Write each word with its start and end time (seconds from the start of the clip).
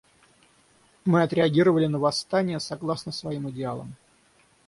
Мы 1.05 1.21
отреагировали 1.21 1.85
на 1.85 1.99
восстания 1.99 2.59
согласно 2.59 3.11
своим 3.11 3.51
идеалам. 3.51 3.93